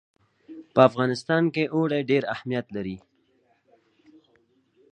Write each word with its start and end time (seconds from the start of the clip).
په 0.73 0.79
افغانستان 0.89 1.43
کې 1.53 1.63
اوړي 1.75 1.99
ډېر 2.11 2.23
اهمیت 2.35 2.65
لري. 2.75 2.97